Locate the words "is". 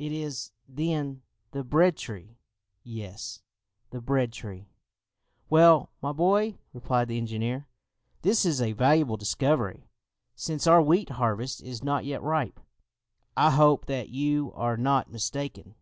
0.10-0.50, 8.44-8.60, 11.62-11.84